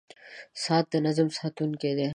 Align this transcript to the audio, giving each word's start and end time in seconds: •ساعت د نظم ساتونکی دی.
•ساعت 0.63 0.85
د 0.91 0.95
نظم 1.05 1.27
ساتونکی 1.37 1.91
دی. 1.97 2.07